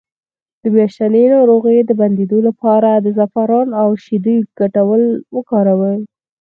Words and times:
د 0.61 0.63
میاشتنۍ 0.75 1.25
ناروغۍ 1.35 1.77
د 1.85 1.91
بندیدو 1.99 2.39
لپاره 2.47 2.89
د 2.95 3.07
زعفران 3.17 3.67
او 3.81 3.87
شیدو 4.03 4.35
ګډول 4.59 5.03
وکاروئ 5.35 5.97